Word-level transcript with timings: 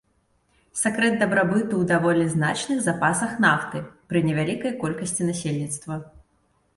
Сакрэт 0.83 1.17
дабрабыту 1.23 1.65
ў 1.79 1.83
даволі 1.91 2.23
значных 2.35 2.79
запасах 2.87 3.35
нафты 3.45 3.81
пры 4.15 4.19
невялікай 4.29 4.73
колькасці 4.85 5.29
насельніцтва. 5.29 5.99